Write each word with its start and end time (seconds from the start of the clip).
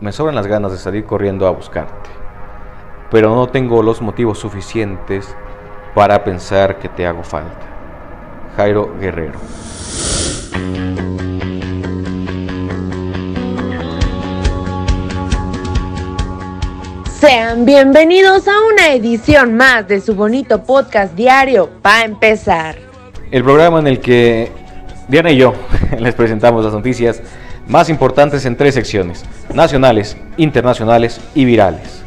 Me 0.00 0.10
sobran 0.10 0.34
las 0.34 0.46
ganas 0.46 0.72
de 0.72 0.78
salir 0.78 1.04
corriendo 1.04 1.46
a 1.46 1.50
buscarte, 1.50 2.10
pero 3.10 3.34
no 3.34 3.48
tengo 3.48 3.82
los 3.82 4.00
motivos 4.02 4.38
suficientes 4.38 5.36
para 5.94 6.24
pensar 6.24 6.78
que 6.78 6.88
te 6.88 7.06
hago 7.06 7.22
falta. 7.22 7.66
Jairo 8.56 8.98
Guerrero. 8.98 9.38
Sean 17.32 17.64
bienvenidos 17.64 18.46
a 18.46 18.52
una 18.70 18.92
edición 18.92 19.56
más 19.56 19.88
de 19.88 20.02
su 20.02 20.14
bonito 20.14 20.64
podcast 20.64 21.14
diario 21.14 21.70
para 21.80 22.04
empezar. 22.04 22.76
El 23.30 23.42
programa 23.42 23.78
en 23.78 23.86
el 23.86 24.00
que 24.00 24.52
Diana 25.08 25.30
y 25.30 25.38
yo 25.38 25.54
les 25.98 26.14
presentamos 26.14 26.62
las 26.62 26.74
noticias 26.74 27.22
más 27.66 27.88
importantes 27.88 28.44
en 28.44 28.58
tres 28.58 28.74
secciones, 28.74 29.24
nacionales, 29.54 30.14
internacionales 30.36 31.22
y 31.34 31.46
virales. 31.46 32.02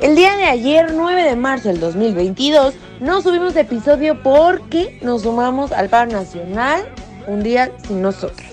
El 0.00 0.14
día 0.14 0.36
de 0.36 0.44
ayer, 0.44 0.92
9 0.94 1.24
de 1.24 1.34
marzo 1.34 1.68
del 1.68 1.80
2022, 1.80 2.74
no 3.00 3.20
subimos 3.20 3.56
episodio 3.56 4.22
porque 4.22 5.00
nos 5.02 5.22
sumamos 5.22 5.72
al 5.72 5.88
paro 5.88 6.12
nacional 6.12 6.84
un 7.26 7.42
día 7.42 7.72
sin 7.88 8.00
nosotros. 8.00 8.46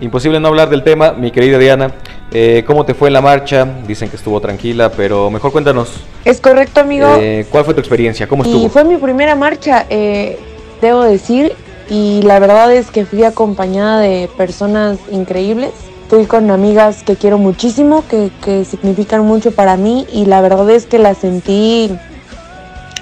Imposible 0.00 0.40
no 0.40 0.48
hablar 0.48 0.70
del 0.70 0.82
tema, 0.82 1.12
mi 1.12 1.30
querida 1.30 1.58
Diana. 1.58 1.92
Eh, 2.34 2.64
¿Cómo 2.66 2.84
te 2.84 2.94
fue 2.94 3.08
en 3.08 3.14
la 3.14 3.20
marcha? 3.20 3.66
Dicen 3.86 4.08
que 4.08 4.16
estuvo 4.16 4.40
tranquila, 4.40 4.90
pero 4.90 5.30
mejor 5.30 5.52
cuéntanos. 5.52 5.90
Es 6.24 6.40
correcto, 6.40 6.80
amigo. 6.80 7.06
Eh, 7.20 7.46
¿Cuál 7.50 7.64
fue 7.64 7.74
tu 7.74 7.80
experiencia? 7.80 8.26
¿Cómo 8.26 8.42
estuvo? 8.42 8.64
Y 8.64 8.68
fue 8.68 8.84
mi 8.84 8.96
primera 8.96 9.34
marcha, 9.34 9.86
eh, 9.90 10.38
debo 10.80 11.02
decir, 11.02 11.52
y 11.90 12.22
la 12.22 12.38
verdad 12.38 12.72
es 12.72 12.90
que 12.90 13.04
fui 13.04 13.24
acompañada 13.24 14.00
de 14.00 14.30
personas 14.36 14.98
increíbles. 15.10 15.72
Fui 16.08 16.26
con 16.26 16.50
amigas 16.50 17.02
que 17.02 17.16
quiero 17.16 17.38
muchísimo, 17.38 18.04
que, 18.08 18.30
que 18.44 18.64
significan 18.64 19.24
mucho 19.26 19.52
para 19.52 19.76
mí 19.76 20.06
y 20.12 20.26
la 20.26 20.42
verdad 20.42 20.68
es 20.70 20.84
que 20.84 20.98
la 20.98 21.14
sentí 21.14 21.90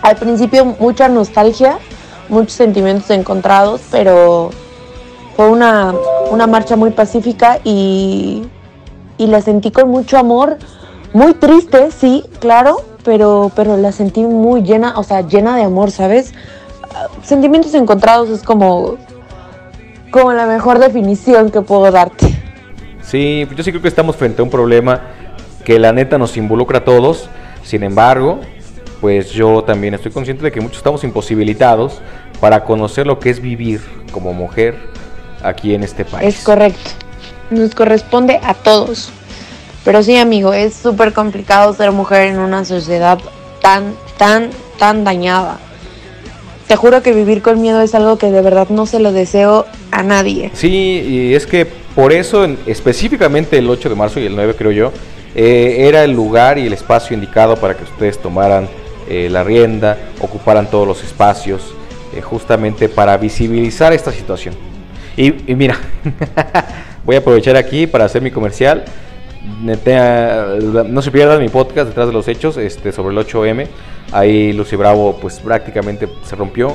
al 0.02 0.16
principio 0.16 0.64
mucha 0.64 1.08
nostalgia, 1.08 1.78
muchos 2.28 2.52
sentimientos 2.52 3.10
encontrados, 3.10 3.80
pero 3.90 4.50
fue 5.36 5.48
una, 5.48 5.92
una 6.30 6.46
marcha 6.46 6.76
muy 6.76 6.90
pacífica 6.90 7.58
y, 7.64 8.44
y 9.20 9.26
la 9.26 9.42
sentí 9.42 9.70
con 9.70 9.90
mucho 9.90 10.16
amor, 10.16 10.56
muy 11.12 11.34
triste, 11.34 11.90
sí, 11.90 12.24
claro, 12.38 12.78
pero, 13.04 13.52
pero 13.54 13.76
la 13.76 13.92
sentí 13.92 14.22
muy 14.22 14.62
llena, 14.62 14.98
o 14.98 15.02
sea, 15.02 15.20
llena 15.20 15.56
de 15.56 15.62
amor, 15.62 15.90
¿sabes? 15.90 16.32
Sentimientos 17.22 17.74
encontrados 17.74 18.30
es 18.30 18.42
como, 18.42 18.96
como 20.10 20.32
la 20.32 20.46
mejor 20.46 20.78
definición 20.78 21.50
que 21.50 21.60
puedo 21.60 21.90
darte. 21.90 22.34
Sí, 23.02 23.46
yo 23.54 23.62
sí 23.62 23.72
creo 23.72 23.82
que 23.82 23.88
estamos 23.88 24.16
frente 24.16 24.40
a 24.40 24.44
un 24.44 24.50
problema 24.50 25.02
que 25.66 25.78
la 25.78 25.92
neta 25.92 26.16
nos 26.16 26.38
involucra 26.38 26.78
a 26.78 26.84
todos. 26.84 27.28
Sin 27.62 27.82
embargo, 27.82 28.40
pues 29.02 29.32
yo 29.32 29.62
también 29.64 29.92
estoy 29.92 30.12
consciente 30.12 30.44
de 30.44 30.50
que 30.50 30.62
muchos 30.62 30.78
estamos 30.78 31.04
imposibilitados 31.04 32.00
para 32.40 32.64
conocer 32.64 33.06
lo 33.06 33.18
que 33.18 33.28
es 33.28 33.42
vivir 33.42 33.82
como 34.12 34.32
mujer 34.32 34.78
aquí 35.42 35.74
en 35.74 35.82
este 35.82 36.06
país. 36.06 36.36
Es 36.36 36.42
correcto. 36.42 37.09
Nos 37.50 37.74
corresponde 37.74 38.40
a 38.42 38.54
todos. 38.54 39.10
Pero 39.84 40.02
sí, 40.02 40.16
amigo, 40.16 40.52
es 40.52 40.74
súper 40.74 41.12
complicado 41.12 41.72
ser 41.74 41.90
mujer 41.92 42.22
en 42.28 42.38
una 42.38 42.64
sociedad 42.64 43.18
tan, 43.62 43.94
tan, 44.18 44.50
tan 44.78 45.04
dañada. 45.04 45.58
Te 46.68 46.76
juro 46.76 47.02
que 47.02 47.12
vivir 47.12 47.42
con 47.42 47.60
miedo 47.60 47.80
es 47.82 47.94
algo 47.94 48.16
que 48.18 48.30
de 48.30 48.42
verdad 48.42 48.68
no 48.68 48.86
se 48.86 49.00
lo 49.00 49.10
deseo 49.12 49.66
a 49.90 50.02
nadie. 50.02 50.50
Sí, 50.54 50.68
y 50.70 51.34
es 51.34 51.46
que 51.46 51.66
por 51.66 52.12
eso 52.12 52.44
en- 52.44 52.58
específicamente 52.66 53.58
el 53.58 53.68
8 53.68 53.88
de 53.88 53.94
marzo 53.96 54.20
y 54.20 54.26
el 54.26 54.36
9 54.36 54.54
creo 54.56 54.70
yo, 54.70 54.92
eh, 55.34 55.86
era 55.88 56.04
el 56.04 56.12
lugar 56.12 56.58
y 56.58 56.66
el 56.66 56.72
espacio 56.72 57.14
indicado 57.14 57.56
para 57.56 57.76
que 57.76 57.82
ustedes 57.84 58.18
tomaran 58.20 58.68
eh, 59.08 59.28
la 59.30 59.42
rienda, 59.42 59.98
ocuparan 60.20 60.70
todos 60.70 60.86
los 60.86 61.02
espacios, 61.02 61.74
eh, 62.14 62.20
justamente 62.20 62.88
para 62.88 63.16
visibilizar 63.16 63.92
esta 63.92 64.12
situación. 64.12 64.54
Y 65.16 65.32
mira, 65.56 65.76
voy 67.04 67.16
a 67.16 67.18
aprovechar 67.20 67.56
aquí 67.56 67.86
para 67.86 68.04
hacer 68.04 68.22
mi 68.22 68.30
comercial. 68.30 68.84
Neta, 69.62 70.56
no 70.60 71.02
se 71.02 71.10
pierdan 71.10 71.40
mi 71.40 71.48
podcast 71.48 71.88
detrás 71.88 72.06
de 72.06 72.12
los 72.12 72.28
hechos 72.28 72.56
este, 72.56 72.92
sobre 72.92 73.14
el 73.14 73.26
8M. 73.26 73.66
Ahí 74.12 74.52
Lucy 74.52 74.76
Bravo 74.76 75.18
pues 75.20 75.40
prácticamente 75.40 76.08
se 76.24 76.36
rompió 76.36 76.74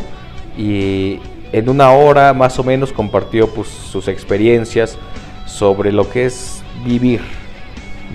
y 0.58 1.20
en 1.52 1.70
una 1.70 1.92
hora 1.92 2.34
más 2.34 2.58
o 2.60 2.64
menos 2.64 2.92
compartió 2.92 3.48
pues, 3.48 3.68
sus 3.68 4.08
experiencias 4.08 4.98
sobre 5.46 5.92
lo 5.92 6.10
que 6.10 6.26
es 6.26 6.64
vivir. 6.86 7.22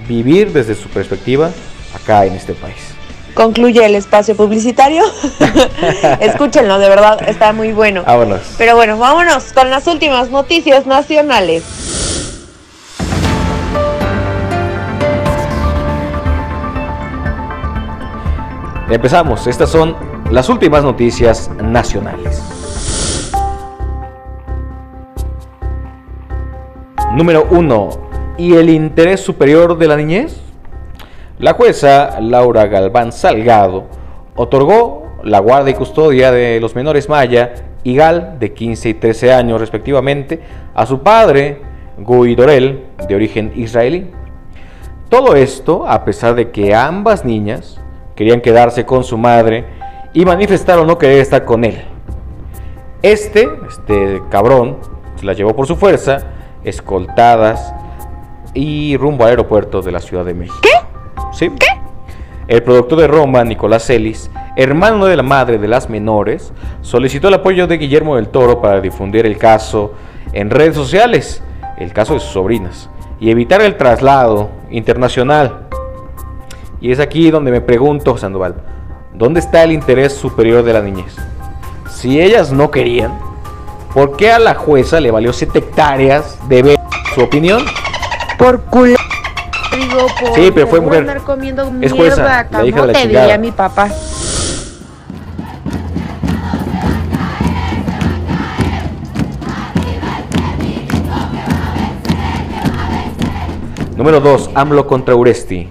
Vivir 0.09 0.53
desde 0.53 0.75
su 0.75 0.89
perspectiva 0.89 1.51
acá 1.95 2.27
en 2.27 2.35
este 2.35 2.55
país. 2.55 2.90
Concluye 3.41 3.87
el 3.87 3.95
espacio 3.95 4.37
publicitario. 4.37 5.03
Escúchenlo, 6.21 6.79
de 6.79 6.91
verdad, 6.91 7.27
está 7.27 7.55
muy 7.55 7.73
bueno. 7.73 8.03
Vámonos. 8.05 8.43
Pero 8.59 8.77
bueno, 8.77 8.99
vámonos 8.99 9.55
con 9.55 9.71
las 9.71 9.87
últimas 9.87 10.29
noticias 10.29 10.85
nacionales. 10.85 11.65
Empezamos. 18.91 19.47
Estas 19.47 19.71
son 19.71 19.97
las 20.31 20.51
últimas 20.51 20.85
noticias 20.85 21.51
nacionales. 21.63 22.43
Número 27.15 27.47
1. 27.51 27.91
¿Y 28.37 28.53
el 28.53 28.69
interés 28.69 29.21
superior 29.21 29.79
de 29.79 29.89
la 29.89 29.97
niñez? 29.97 30.50
La 31.41 31.55
jueza 31.55 32.21
Laura 32.21 32.67
Galván 32.67 33.13
Salgado 33.13 33.85
otorgó 34.37 35.07
la 35.25 35.39
guardia 35.39 35.71
y 35.71 35.75
custodia 35.75 36.31
de 36.31 36.61
los 36.61 36.75
menores 36.75 37.09
Maya 37.09 37.55
y 37.83 37.97
Gal, 37.97 38.39
de 38.39 38.53
15 38.53 38.91
y 38.91 38.95
13 38.95 39.33
años 39.33 39.59
respectivamente, 39.59 40.39
a 40.75 40.85
su 40.85 41.03
padre, 41.03 41.63
Guy 41.97 42.35
Dorel, 42.35 42.85
de 43.09 43.15
origen 43.15 43.53
israelí. 43.57 44.11
Todo 45.09 45.35
esto 45.35 45.87
a 45.89 46.05
pesar 46.05 46.35
de 46.35 46.51
que 46.51 46.75
ambas 46.75 47.25
niñas 47.25 47.81
querían 48.15 48.43
quedarse 48.43 48.85
con 48.85 49.03
su 49.03 49.17
madre 49.17 49.65
y 50.13 50.27
manifestaron 50.27 50.87
no 50.87 50.99
querer 50.99 51.21
estar 51.21 51.47
con 51.47 51.65
él. 51.65 51.83
Este, 53.01 53.49
este 53.67 54.21
cabrón, 54.29 54.77
se 55.17 55.25
las 55.25 55.39
llevó 55.39 55.57
por 55.57 55.67
su 55.67 55.77
fuerza, 55.77 56.19
escoltadas 56.65 57.73
y 58.53 58.99
rumbo 58.99 59.25
al 59.25 59.31
aeropuerto 59.31 59.81
de 59.81 59.91
la 59.91 60.01
Ciudad 60.01 60.27
de 60.27 60.35
México. 60.35 60.59
¿Qué? 60.61 60.80
¿Sí? 61.33 61.51
¿Qué? 61.51 61.67
El 62.49 62.63
productor 62.65 62.99
de 62.99 63.07
Roma, 63.07 63.45
Nicolás 63.45 63.87
Celis, 63.87 64.29
hermano 64.57 65.07
de 65.07 65.17
la 65.17 65.23
madre 65.23 65.59
de 65.59 65.69
las 65.69 65.89
menores, 65.89 66.53
solicitó 66.83 67.29
el 67.29 67.35
apoyo 67.35 67.69
de 67.69 67.79
Guillermo 67.79 68.17
del 68.17 68.29
Toro 68.29 68.61
para 68.61 68.81
difundir 68.81 69.25
el 69.25 69.39
caso 69.39 69.95
en 70.33 70.51
redes 70.51 70.75
sociales, 70.75 71.45
el 71.79 71.93
caso 71.93 72.15
de 72.15 72.21
sus 72.21 72.31
sobrinas, 72.31 72.91
y 73.21 73.31
evitar 73.31 73.63
el 73.63 73.77
traslado 73.77 74.51
internacional. 74.71 75.69
Y 76.81 76.91
es 76.91 76.99
aquí 76.99 77.31
donde 77.31 77.53
me 77.53 77.61
pregunto, 77.61 78.17
Sandoval, 78.19 78.57
¿dónde 79.15 79.39
está 79.39 79.63
el 79.63 79.71
interés 79.71 80.13
superior 80.13 80.65
de 80.65 80.73
la 80.73 80.83
niñez? 80.83 81.17
Si 81.89 82.21
ellas 82.21 82.51
no 82.51 82.73
querían, 82.73 83.17
¿por 83.95 84.17
qué 84.17 84.33
a 84.33 84.41
la 84.41 84.55
jueza 84.55 84.99
le 84.99 85.13
valió 85.13 85.33
7 85.33 85.57
hectáreas 85.57 86.37
de 86.49 86.63
ver 86.63 86.81
su 87.15 87.21
opinión? 87.23 87.63
Por 88.39 88.63
culo. 88.63 88.97
Digo, 89.91 90.07
por, 90.21 90.35
Sí, 90.35 90.51
pero 90.55 90.67
fue 90.67 90.81
mujer. 90.81 91.01
andar 91.01 91.23
comiendo 91.23 91.71
Es 91.81 91.93
jueza, 91.93 92.47
la 92.51 92.65
hija 92.65 92.87
de 92.87 92.93
la 92.93 93.01
diría 93.01 93.39
mi 93.39 93.51
papá. 93.51 93.89
Número 103.97 104.21
2. 104.21 104.53
AMLO 104.55 104.87
contra 104.87 105.15
Uresti. 105.15 105.69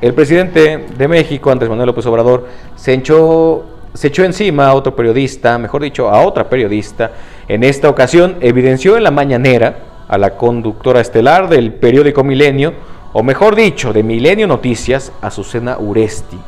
El 0.00 0.14
presidente 0.14 0.86
de 0.96 1.08
México, 1.08 1.50
Andrés 1.50 1.68
Manuel 1.68 1.88
López 1.88 2.06
Obrador, 2.06 2.46
se 2.76 2.92
echó, 2.92 3.64
se 3.92 4.06
echó 4.06 4.22
encima 4.22 4.68
a 4.68 4.74
otro 4.74 4.94
periodista, 4.94 5.58
mejor 5.58 5.82
dicho, 5.82 6.08
a 6.08 6.20
otra 6.20 6.48
periodista. 6.48 7.10
En 7.48 7.64
esta 7.64 7.88
ocasión 7.88 8.36
evidenció 8.40 8.96
en 8.96 9.02
la 9.02 9.10
mañanera 9.10 9.78
a 10.06 10.16
la 10.16 10.36
conductora 10.36 11.00
estelar 11.00 11.48
del 11.48 11.72
periódico 11.72 12.22
Milenio, 12.22 12.74
o 13.18 13.22
mejor 13.22 13.56
dicho, 13.56 13.94
de 13.94 14.02
Milenio 14.02 14.46
Noticias, 14.46 15.10
Azucena 15.22 15.78
Uresti. 15.78 16.38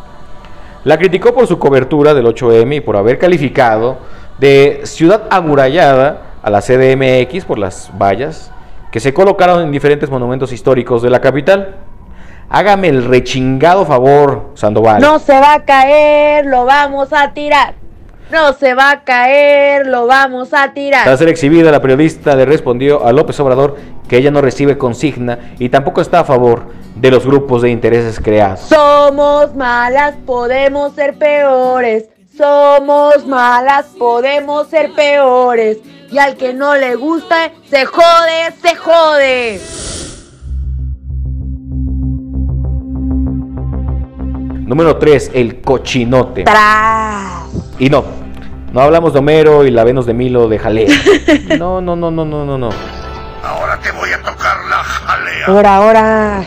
La 0.84 0.98
criticó 0.98 1.32
por 1.32 1.46
su 1.46 1.58
cobertura 1.58 2.12
del 2.12 2.26
8M 2.26 2.76
y 2.76 2.80
por 2.82 2.98
haber 2.98 3.18
calificado 3.18 3.96
de 4.36 4.82
ciudad 4.84 5.28
amurallada 5.30 6.24
a 6.42 6.50
la 6.50 6.60
CDMX 6.60 7.46
por 7.46 7.58
las 7.58 7.90
vallas 7.98 8.52
que 8.92 9.00
se 9.00 9.14
colocaron 9.14 9.62
en 9.62 9.72
diferentes 9.72 10.10
monumentos 10.10 10.52
históricos 10.52 11.00
de 11.00 11.08
la 11.08 11.22
capital. 11.22 11.76
Hágame 12.50 12.88
el 12.88 13.06
rechingado 13.06 13.86
favor, 13.86 14.50
Sandoval. 14.52 15.00
No 15.00 15.20
se 15.20 15.40
va 15.40 15.54
a 15.54 15.64
caer, 15.64 16.44
lo 16.44 16.66
vamos 16.66 17.14
a 17.14 17.32
tirar. 17.32 17.76
No 18.30 18.52
se 18.52 18.74
va 18.74 18.90
a 18.90 19.04
caer, 19.04 19.86
lo 19.86 20.06
vamos 20.06 20.52
a 20.52 20.74
tirar. 20.74 21.04
Tras 21.04 21.18
ser 21.18 21.30
exhibida, 21.30 21.70
la 21.70 21.80
periodista 21.80 22.36
le 22.36 22.44
respondió 22.44 23.06
a 23.06 23.12
López 23.12 23.40
Obrador 23.40 23.78
que 24.08 24.16
ella 24.16 24.30
no 24.30 24.40
recibe 24.40 24.78
consigna 24.78 25.54
y 25.58 25.68
tampoco 25.68 26.00
está 26.00 26.20
a 26.20 26.24
favor 26.24 26.62
de 26.96 27.10
los 27.10 27.26
grupos 27.26 27.62
de 27.62 27.70
intereses 27.70 28.18
creados. 28.18 28.60
Somos 28.60 29.54
malas, 29.54 30.16
podemos 30.26 30.94
ser 30.94 31.14
peores. 31.14 32.06
Somos 32.36 33.26
malas, 33.26 33.86
podemos 33.98 34.68
ser 34.68 34.92
peores. 34.92 35.78
Y 36.10 36.18
al 36.18 36.36
que 36.36 36.54
no 36.54 36.74
le 36.76 36.94
gusta, 36.94 37.52
se 37.68 37.84
jode, 37.84 38.52
se 38.62 38.76
jode. 38.76 39.60
Número 44.66 44.96
3, 44.96 45.32
el 45.34 45.60
cochinote. 45.60 46.44
Tras. 46.44 47.48
Y 47.78 47.90
no, 47.90 48.04
no 48.72 48.80
hablamos 48.80 49.12
de 49.12 49.18
Homero 49.18 49.64
y 49.64 49.70
la 49.70 49.82
Venus 49.84 50.06
de 50.06 50.14
Milo 50.14 50.48
de 50.48 50.58
jalea. 50.58 50.88
No, 51.58 51.80
no, 51.80 51.96
no, 51.96 52.10
no, 52.10 52.24
no, 52.24 52.44
no, 52.44 52.58
no. 52.58 52.97
Ahora, 55.48 55.76
ahora. 55.76 56.44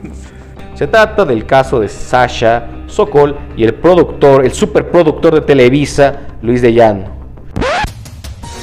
Se 0.74 0.86
trata 0.86 1.26
del 1.26 1.44
caso 1.44 1.78
de 1.78 1.90
Sasha 1.90 2.68
Sokol 2.86 3.36
y 3.54 3.64
el 3.64 3.74
productor, 3.74 4.46
el 4.46 4.54
superproductor 4.54 5.34
de 5.34 5.40
Televisa, 5.42 6.20
Luis 6.40 6.62
de 6.62 6.72
Llano, 6.72 7.04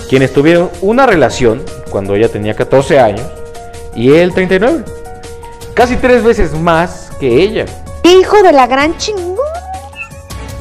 quienes 0.10 0.34
tuvieron 0.34 0.72
una 0.82 1.06
relación 1.06 1.62
cuando 1.92 2.16
ella 2.16 2.28
tenía 2.28 2.56
14 2.56 3.00
años 3.00 3.28
y 3.96 4.14
él 4.14 4.34
39. 4.34 4.84
Casi 5.76 5.96
tres 5.98 6.24
veces 6.24 6.60
más 6.60 7.12
que 7.20 7.44
ella. 7.44 7.66
Hijo 8.02 8.42
de 8.42 8.54
la 8.54 8.66
gran 8.66 8.98
chingón. 8.98 9.38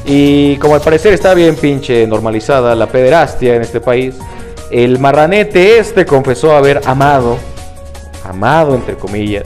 Y 0.05 0.57
como 0.57 0.75
al 0.75 0.81
parecer 0.81 1.13
está 1.13 1.33
bien 1.33 1.55
pinche 1.55 2.05
normalizada 2.05 2.75
la 2.75 2.85
pederastia 2.85 3.55
en 3.55 3.63
este 3.63 3.81
país, 3.81 4.13
el 4.69 4.99
marranete 4.99 5.79
este 5.79 6.05
confesó 6.05 6.55
haber 6.55 6.81
amado, 6.85 7.39
amado 8.27 8.75
entre 8.75 8.95
comillas, 8.95 9.43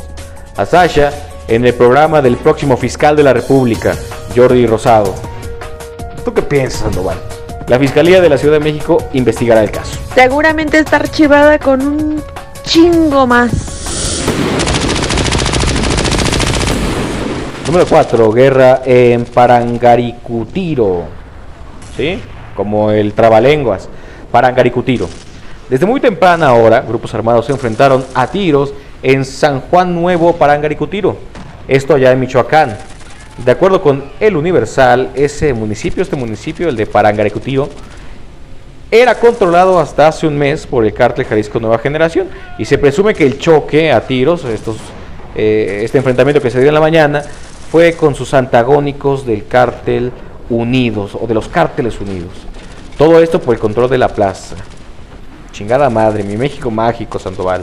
a 0.57 0.65
Sasha 0.65 1.11
en 1.47 1.65
el 1.65 1.73
programa 1.73 2.21
del 2.21 2.37
próximo 2.37 2.77
fiscal 2.77 3.15
de 3.15 3.23
la 3.23 3.33
República, 3.33 3.93
Jordi 4.35 4.65
Rosado. 4.65 5.13
¿Tú 6.23 6.33
qué 6.33 6.41
piensas, 6.41 6.81
Sandoval? 6.81 7.17
La 7.67 7.79
Fiscalía 7.79 8.21
de 8.21 8.29
la 8.29 8.37
Ciudad 8.37 8.55
de 8.55 8.59
México 8.59 8.97
investigará 9.13 9.63
el 9.63 9.71
caso. 9.71 9.97
Seguramente 10.13 10.79
está 10.79 10.97
archivada 10.97 11.57
con 11.57 11.81
un 11.81 12.23
chingo 12.63 13.25
más. 13.27 13.81
Número 17.65 17.85
4. 17.87 18.31
Guerra 18.33 18.81
en 18.85 19.23
Parangaricutiro. 19.23 21.03
¿Sí? 21.95 22.19
Como 22.55 22.91
el 22.91 23.13
trabalenguas. 23.13 23.87
Parangaricutiro. 24.29 25.07
Desde 25.71 25.85
muy 25.85 26.01
temprana 26.01 26.53
hora, 26.53 26.81
grupos 26.81 27.13
armados 27.13 27.45
se 27.45 27.53
enfrentaron 27.53 28.03
a 28.13 28.27
tiros 28.27 28.73
en 29.01 29.23
San 29.23 29.61
Juan 29.61 29.95
Nuevo, 29.95 30.35
Parangaricutiro. 30.35 31.15
Esto 31.65 31.93
allá 31.93 32.11
en 32.11 32.19
Michoacán. 32.19 32.77
De 33.37 33.51
acuerdo 33.51 33.81
con 33.81 34.03
El 34.19 34.35
Universal, 34.35 35.11
ese 35.15 35.53
municipio, 35.53 36.03
este 36.03 36.17
municipio, 36.17 36.67
el 36.67 36.75
de 36.75 36.87
Parangaricutiro, 36.87 37.69
era 38.91 39.15
controlado 39.15 39.79
hasta 39.79 40.09
hace 40.09 40.27
un 40.27 40.37
mes 40.37 40.67
por 40.67 40.83
el 40.83 40.93
cártel 40.93 41.23
Jalisco 41.23 41.57
Nueva 41.61 41.77
Generación 41.77 42.27
y 42.57 42.65
se 42.65 42.77
presume 42.77 43.13
que 43.13 43.25
el 43.25 43.39
choque 43.39 43.93
a 43.93 44.01
tiros, 44.01 44.43
eh, 44.43 45.81
este 45.85 45.99
enfrentamiento 45.99 46.41
que 46.41 46.49
se 46.49 46.59
dio 46.59 46.67
en 46.67 46.73
la 46.73 46.81
mañana, 46.81 47.23
fue 47.71 47.93
con 47.93 48.13
sus 48.13 48.33
antagónicos 48.33 49.25
del 49.25 49.47
cártel 49.47 50.11
Unidos 50.49 51.17
o 51.17 51.27
de 51.27 51.33
los 51.33 51.47
cárteles 51.47 52.01
unidos. 52.01 52.33
Todo 52.97 53.21
esto 53.21 53.39
por 53.39 53.55
el 53.55 53.61
control 53.61 53.89
de 53.89 53.99
la 53.99 54.09
plaza. 54.09 54.57
Chingada 55.61 55.91
madre, 55.91 56.23
mi 56.23 56.37
México 56.37 56.71
mágico, 56.71 57.19
Sandoval. 57.19 57.61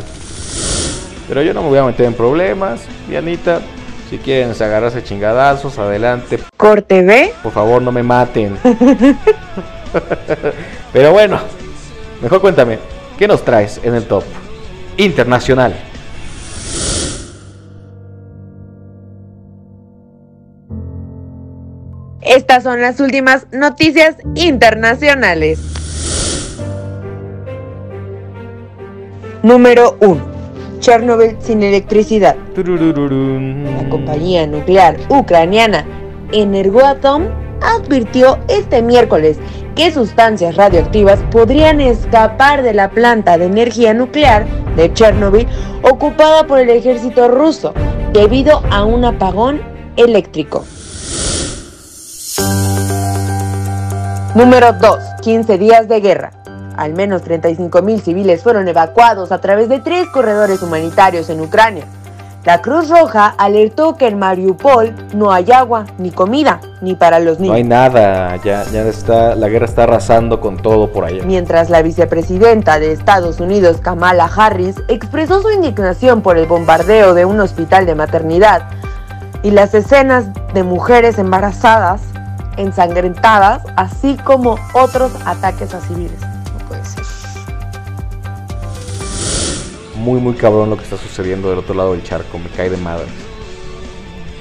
Pero 1.27 1.43
yo 1.43 1.53
no 1.53 1.65
me 1.65 1.71
voy 1.71 1.79
a 1.79 1.83
meter 1.83 2.07
en 2.07 2.15
problemas, 2.15 2.83
Dianita. 3.09 3.61
Si 4.09 4.19
quieren 4.19 4.53
agarrarse 4.53 5.03
chingadazos, 5.03 5.81
adelante. 5.81 6.39
Corte 6.57 7.03
B. 7.03 7.33
Por 7.43 7.51
favor, 7.51 7.83
no 7.83 7.91
me 7.91 8.05
maten. 8.05 8.57
Pero 10.93 11.11
bueno, 11.11 11.41
mejor 12.23 12.41
cuéntame, 12.41 12.79
¿qué 13.19 13.27
nos 13.27 13.45
traes 13.45 13.81
en 13.83 13.97
el 13.97 14.05
top 14.05 14.23
internacional? 14.97 15.75
Estas 22.21 22.63
son 22.63 22.81
las 22.81 23.01
últimas 23.01 23.49
noticias 23.51 24.15
internacionales. 24.37 25.78
Número 29.43 29.97
1. 30.01 30.21
Chernobyl 30.81 31.37
sin 31.41 31.63
electricidad. 31.63 32.35
La 32.57 33.89
compañía 33.89 34.47
nuclear 34.49 34.97
ucraniana 35.09 35.87
Energoatom 36.33 37.25
advirtió 37.63 38.39
este 38.49 38.83
miércoles 38.83 39.39
que 39.77 39.93
sustancias 39.93 40.57
radioactivas 40.57 41.21
podrían 41.31 41.81
escapar 41.81 42.63
de 42.63 42.75
la 42.75 42.91
planta 42.91 43.39
de 43.39 43.45
energía 43.45 43.95
nuclear 43.95 44.45
de 44.75 44.93
Chernobyl 44.93 45.47
ocupada 45.83 46.45
por 46.49 46.59
el 46.59 46.71
ejército 46.71 47.29
ruso 47.29 47.75
debido 48.13 48.63
a 48.73 48.85
un 48.85 49.05
apagón 49.05 49.61
eléctrico. 49.97 50.65
Número 54.35 54.73
2. 54.73 54.99
15 55.23 55.59
días 55.59 55.89
de 55.89 56.01
guerra. 56.01 56.38
Al 56.79 56.95
menos 56.95 57.25
35.000 57.25 58.01
civiles 58.01 58.45
fueron 58.45 58.69
evacuados 58.69 59.33
a 59.33 59.41
través 59.41 59.69
de 59.69 59.81
tres 59.81 60.07
corredores 60.11 60.63
humanitarios 60.63 61.29
en 61.29 61.41
Ucrania. 61.41 61.85
La 62.45 62.63
Cruz 62.63 62.89
Roja 62.89 63.35
alertó 63.37 63.97
que 63.97 64.07
en 64.07 64.21
Mariupol 64.21 64.95
no 65.13 65.33
hay 65.33 65.51
agua, 65.51 65.87
ni 65.99 66.13
comida, 66.13 66.61
ni 66.81 66.95
para 66.95 67.19
los 67.19 67.41
niños. 67.41 67.51
No 67.51 67.57
hay 67.57 67.65
nada, 67.65 68.37
ya, 68.37 68.63
ya 68.71 68.83
está, 68.83 69.35
la 69.35 69.49
guerra 69.49 69.67
está 69.67 69.83
arrasando 69.83 70.41
con 70.41 70.57
todo 70.57 70.93
por 70.93 71.05
allá. 71.05 71.25
Mientras 71.25 71.69
la 71.69 71.83
vicepresidenta 71.83 72.79
de 72.79 72.93
Estados 72.93 73.41
Unidos, 73.41 73.79
Kamala 73.79 74.31
Harris, 74.35 74.77
expresó 74.87 75.43
su 75.43 75.51
indignación 75.51 76.23
por 76.23 76.39
el 76.39 76.47
bombardeo 76.47 77.13
de 77.13 77.25
un 77.25 77.41
hospital 77.41 77.87
de 77.87 77.97
maternidad 77.97 78.63
y 79.43 79.51
las 79.51 79.75
escenas 79.75 80.27
de 80.55 80.63
mujeres 80.63 81.19
embarazadas 81.19 82.03
ensangrentadas, 82.57 83.63
así 83.75 84.17
como 84.25 84.59
otros 84.75 85.11
ataques 85.27 85.75
a 85.75 85.81
civiles. 85.81 86.28
Muy, 89.99 90.21
muy 90.21 90.35
cabrón 90.35 90.71
lo 90.71 90.77
que 90.77 90.85
está 90.85 90.97
sucediendo 90.97 91.51
del 91.51 91.59
otro 91.59 91.75
lado 91.75 91.93
del 91.93 92.03
charco, 92.03 92.39
me 92.39 92.49
cae 92.51 92.71
de 92.71 92.77
madre. 92.77 93.07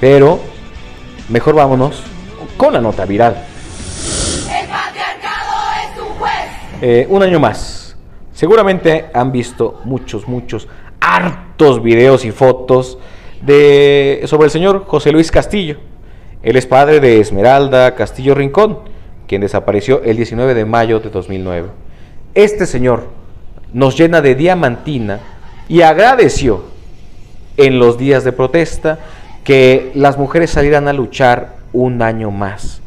Pero, 0.00 0.38
mejor 1.28 1.56
vámonos 1.56 2.02
con 2.56 2.72
la 2.72 2.80
nota 2.80 3.04
viral. 3.04 3.44
El 4.48 4.68
patriarcado 4.68 5.52
es 5.82 6.00
un 6.00 6.18
juez. 6.18 6.32
Eh, 6.80 7.06
un 7.10 7.22
año 7.22 7.40
más. 7.40 7.96
Seguramente 8.32 9.10
han 9.12 9.32
visto 9.32 9.80
muchos, 9.84 10.28
muchos, 10.28 10.68
hartos 11.00 11.82
videos 11.82 12.24
y 12.24 12.30
fotos 12.30 12.98
de, 13.42 14.22
sobre 14.26 14.44
el 14.44 14.50
señor 14.52 14.84
José 14.86 15.10
Luis 15.10 15.32
Castillo. 15.32 15.78
Él 16.42 16.56
es 16.56 16.66
padre 16.66 17.00
de 17.00 17.18
Esmeralda 17.18 17.96
Castillo 17.96 18.36
Rincón, 18.36 18.78
quien 19.26 19.40
desapareció 19.40 20.02
el 20.04 20.16
19 20.16 20.54
de 20.54 20.64
mayo 20.64 21.00
de 21.00 21.10
2009. 21.10 21.68
Este 22.34 22.64
señor 22.64 23.08
nos 23.72 23.98
llena 23.98 24.20
de 24.20 24.36
diamantina 24.36 25.18
y 25.68 25.82
agradeció 25.82 26.62
en 27.56 27.78
los 27.78 27.98
días 27.98 28.24
de 28.24 28.32
protesta 28.32 28.98
que 29.44 29.92
las 29.94 30.18
mujeres 30.18 30.50
salieran 30.50 30.88
a 30.88 30.92
luchar 30.92 31.56
un 31.72 32.02
año 32.02 32.30
más 32.30 32.80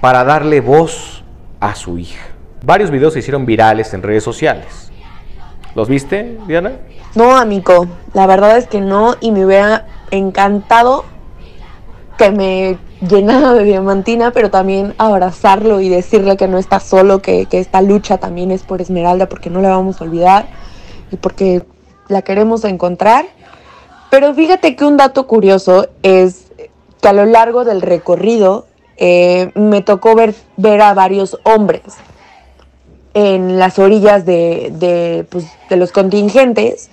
para 0.00 0.24
darle 0.24 0.60
voz 0.60 1.24
a 1.60 1.74
su 1.74 1.98
hija. 1.98 2.22
Varios 2.64 2.90
videos 2.90 3.12
se 3.12 3.20
hicieron 3.20 3.46
virales 3.46 3.92
en 3.94 4.02
redes 4.02 4.24
sociales. 4.24 4.90
¿Los 5.74 5.88
viste, 5.88 6.38
Diana? 6.46 6.72
No, 7.14 7.36
amigo, 7.36 7.86
la 8.14 8.26
verdad 8.26 8.58
es 8.58 8.66
que 8.66 8.80
no 8.80 9.14
y 9.20 9.32
me 9.32 9.44
hubiera 9.44 9.86
encantado 10.10 11.04
que 12.16 12.30
me 12.30 12.78
llenara 13.08 13.54
de 13.54 13.64
diamantina, 13.64 14.32
pero 14.32 14.50
también 14.50 14.94
abrazarlo 14.98 15.80
y 15.80 15.88
decirle 15.88 16.36
que 16.36 16.48
no 16.48 16.58
está 16.58 16.80
solo, 16.80 17.22
que, 17.22 17.46
que 17.46 17.60
esta 17.60 17.80
lucha 17.80 18.18
también 18.18 18.50
es 18.50 18.62
por 18.62 18.80
Esmeralda, 18.80 19.28
porque 19.28 19.50
no 19.50 19.60
la 19.60 19.70
vamos 19.70 20.00
a 20.00 20.04
olvidar 20.04 20.48
y 21.12 21.16
porque 21.16 21.64
la 22.08 22.22
queremos 22.22 22.64
encontrar. 22.64 23.26
Pero 24.10 24.34
fíjate 24.34 24.74
que 24.74 24.84
un 24.84 24.96
dato 24.96 25.26
curioso 25.26 25.88
es 26.02 26.46
que 27.00 27.08
a 27.08 27.12
lo 27.12 27.26
largo 27.26 27.64
del 27.64 27.82
recorrido 27.82 28.66
eh, 28.96 29.52
me 29.54 29.82
tocó 29.82 30.14
ver, 30.14 30.34
a 30.82 30.94
varios 30.94 31.38
hombres 31.44 31.82
en 33.14 33.58
las 33.58 33.78
orillas 33.78 34.26
de, 34.26 34.72
de, 34.74 35.24
pues, 35.28 35.46
de 35.68 35.76
los 35.76 35.92
contingentes, 35.92 36.90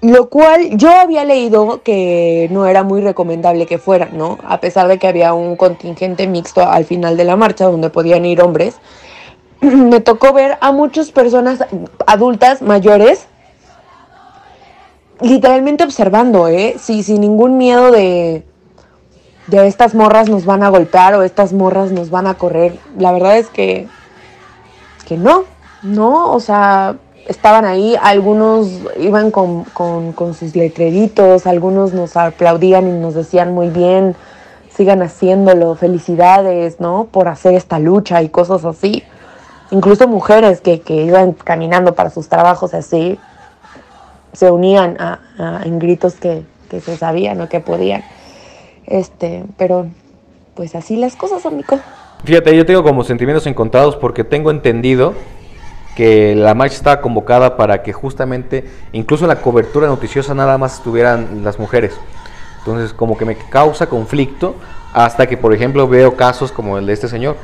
lo 0.00 0.30
cual 0.30 0.76
yo 0.76 0.90
había 0.90 1.24
leído 1.24 1.82
que 1.82 2.48
no 2.50 2.66
era 2.66 2.82
muy 2.82 3.02
recomendable 3.02 3.66
que 3.66 3.78
fueran, 3.78 4.16
¿no? 4.16 4.38
A 4.46 4.60
pesar 4.60 4.88
de 4.88 4.98
que 4.98 5.06
había 5.06 5.34
un 5.34 5.56
contingente 5.56 6.26
mixto 6.26 6.66
al 6.66 6.84
final 6.84 7.16
de 7.16 7.24
la 7.24 7.36
marcha 7.36 7.66
donde 7.66 7.90
podían 7.90 8.24
ir 8.24 8.40
hombres, 8.40 8.76
me 9.60 10.00
tocó 10.00 10.32
ver 10.32 10.56
a 10.60 10.72
muchas 10.72 11.10
personas 11.10 11.64
adultas 12.06 12.62
mayores 12.62 13.26
literalmente 15.20 15.84
observando, 15.84 16.48
¿eh? 16.48 16.76
Sí, 16.78 17.02
sin 17.02 17.20
ningún 17.20 17.58
miedo 17.58 17.90
de, 17.90 18.44
de 19.46 19.66
estas 19.66 19.94
morras 19.94 20.28
nos 20.28 20.44
van 20.44 20.62
a 20.62 20.68
golpear 20.68 21.14
o 21.14 21.22
estas 21.22 21.52
morras 21.52 21.92
nos 21.92 22.10
van 22.10 22.26
a 22.26 22.34
correr. 22.34 22.78
La 22.98 23.12
verdad 23.12 23.38
es 23.38 23.48
que, 23.48 23.88
que 25.06 25.16
no, 25.16 25.44
no, 25.82 26.32
o 26.32 26.40
sea, 26.40 26.96
estaban 27.26 27.64
ahí, 27.64 27.96
algunos 28.02 28.68
iban 28.98 29.30
con, 29.30 29.64
con, 29.64 30.12
con 30.12 30.34
sus 30.34 30.56
letreritos, 30.56 31.46
algunos 31.46 31.92
nos 31.92 32.16
aplaudían 32.16 32.88
y 32.88 32.92
nos 32.92 33.14
decían 33.14 33.54
muy 33.54 33.68
bien, 33.68 34.16
sigan 34.74 35.02
haciéndolo, 35.02 35.74
felicidades, 35.74 36.80
¿no? 36.80 37.08
Por 37.10 37.28
hacer 37.28 37.54
esta 37.54 37.78
lucha 37.78 38.22
y 38.22 38.28
cosas 38.28 38.64
así. 38.64 39.04
Incluso 39.70 40.08
mujeres 40.08 40.60
que, 40.60 40.80
que 40.80 41.04
iban 41.04 41.32
caminando 41.32 41.94
para 41.94 42.10
sus 42.10 42.28
trabajos 42.28 42.74
así, 42.74 43.18
se 44.32 44.50
unían 44.50 44.96
a, 45.00 45.20
a- 45.38 45.62
en 45.64 45.78
gritos 45.78 46.14
que, 46.14 46.42
que 46.70 46.80
se 46.80 46.96
sabían 46.96 47.40
o 47.40 47.48
que 47.48 47.60
podían. 47.60 48.04
Este, 48.86 49.44
pero 49.56 49.86
pues 50.54 50.74
así 50.74 50.96
las 50.96 51.16
cosas, 51.16 51.46
amigo. 51.46 51.78
Fíjate, 52.24 52.56
yo 52.56 52.66
tengo 52.66 52.82
como 52.82 53.02
sentimientos 53.04 53.46
encontrados 53.46 53.96
porque 53.96 54.24
tengo 54.24 54.50
entendido 54.50 55.14
que 55.96 56.34
la 56.34 56.54
marcha 56.54 56.76
estaba 56.76 57.00
convocada 57.00 57.56
para 57.56 57.82
que 57.82 57.92
justamente, 57.92 58.64
incluso 58.92 59.24
en 59.24 59.28
la 59.28 59.36
cobertura 59.42 59.86
noticiosa, 59.86 60.34
nada 60.34 60.56
más 60.58 60.74
estuvieran 60.74 61.42
las 61.44 61.58
mujeres. 61.58 61.94
Entonces, 62.58 62.92
como 62.92 63.16
que 63.16 63.24
me 63.24 63.36
causa 63.36 63.88
conflicto 63.88 64.54
hasta 64.92 65.26
que, 65.26 65.36
por 65.36 65.54
ejemplo, 65.54 65.88
veo 65.88 66.16
casos 66.16 66.52
como 66.52 66.78
el 66.78 66.86
de 66.86 66.92
este 66.92 67.08
señor, 67.08 67.36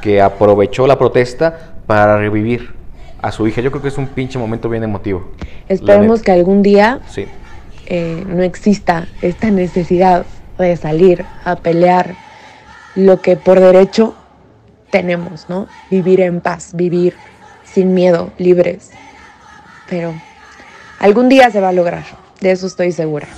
que 0.00 0.20
aprovechó 0.20 0.86
la 0.86 0.98
protesta 0.98 1.72
para 1.86 2.18
revivir 2.18 2.74
a 3.20 3.32
su 3.32 3.46
hija. 3.46 3.60
Yo 3.60 3.70
creo 3.70 3.82
que 3.82 3.88
es 3.88 3.98
un 3.98 4.06
pinche 4.08 4.38
momento 4.38 4.68
bien 4.68 4.82
emotivo. 4.84 5.30
Esperemos 5.68 6.22
que 6.22 6.32
algún 6.32 6.62
día 6.62 7.00
Sí. 7.08 7.26
eh, 7.86 8.24
no 8.26 8.42
exista 8.42 9.08
esta 9.22 9.50
necesidad 9.50 10.24
de 10.58 10.76
salir 10.76 11.24
a 11.44 11.56
pelear 11.56 12.14
lo 12.94 13.20
que 13.20 13.36
por 13.36 13.60
derecho 13.60 14.14
tenemos, 14.90 15.46
¿no? 15.48 15.68
Vivir 15.90 16.20
en 16.20 16.40
paz, 16.40 16.70
vivir 16.74 17.14
sin 17.64 17.94
miedo, 17.94 18.30
libres. 18.38 18.90
Pero 19.88 20.14
algún 20.98 21.28
día 21.28 21.50
se 21.50 21.60
va 21.60 21.68
a 21.68 21.72
lograr, 21.72 22.04
de 22.40 22.50
eso 22.50 22.66
estoy 22.66 22.92
segura. 22.92 23.28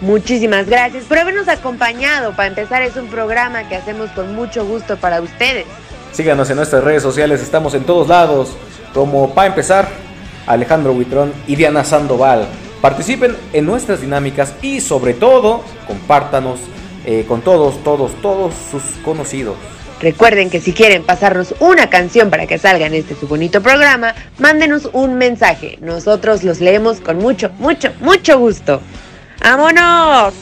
Muchísimas 0.00 0.66
gracias 0.66 1.04
por 1.04 1.18
habernos 1.18 1.48
acompañado. 1.48 2.34
Para 2.34 2.48
empezar, 2.48 2.80
es 2.82 2.96
un 2.96 3.08
programa 3.08 3.68
que 3.68 3.76
hacemos 3.76 4.10
con 4.12 4.34
mucho 4.34 4.64
gusto 4.66 4.96
para 4.96 5.20
ustedes. 5.20 5.66
Síganos 6.12 6.50
en 6.50 6.56
nuestras 6.56 6.82
redes 6.82 7.02
sociales, 7.02 7.40
estamos 7.40 7.74
en 7.74 7.84
todos 7.84 8.08
lados, 8.08 8.50
como 8.92 9.32
para 9.34 9.48
empezar, 9.48 9.88
Alejandro 10.46 10.92
Huitrón 10.92 11.32
y 11.46 11.56
Diana 11.56 11.84
Sandoval. 11.84 12.46
Participen 12.80 13.36
en 13.52 13.66
nuestras 13.66 14.00
dinámicas 14.00 14.54
y 14.62 14.80
sobre 14.80 15.14
todo, 15.14 15.62
compártanos 15.86 16.58
eh, 17.04 17.24
con 17.28 17.42
todos, 17.42 17.82
todos, 17.84 18.12
todos 18.22 18.54
sus 18.70 18.82
conocidos. 19.04 19.56
Recuerden 20.00 20.48
que 20.48 20.60
si 20.60 20.72
quieren 20.72 21.04
pasarnos 21.04 21.54
una 21.60 21.90
canción 21.90 22.30
para 22.30 22.46
que 22.46 22.58
salga 22.58 22.86
en 22.86 22.94
este 22.94 23.14
su 23.14 23.28
bonito 23.28 23.62
programa, 23.62 24.14
mándenos 24.38 24.88
un 24.94 25.16
mensaje. 25.16 25.78
Nosotros 25.82 26.42
los 26.42 26.60
leemos 26.60 27.00
con 27.00 27.18
mucho, 27.18 27.50
mucho, 27.58 27.92
mucho 28.00 28.38
gusto. 28.38 28.80
¡Vámonos! 29.42 30.32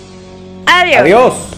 ¡Adiós! 0.65 1.01
Adiós. 1.01 1.58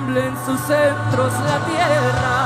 tiemblen 0.00 0.34
sus 0.46 0.60
centros 0.60 1.32
la 1.40 1.58
tierra 1.66 2.36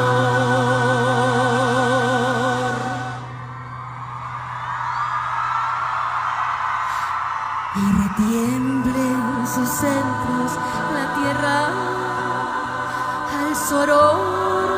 Y 7.76 7.78
retiemblen 8.02 9.46
sus 9.46 9.68
centros 9.68 10.52
la 10.94 11.04
tierra 11.14 11.58
al 13.38 13.56
sororo 13.56 14.77